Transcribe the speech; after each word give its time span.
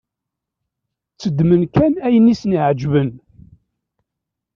Tteddmen 1.11 1.63
kan 1.73 1.93
ayen 2.05 2.31
i 2.33 2.35
sen-iεeǧben. 2.41 3.09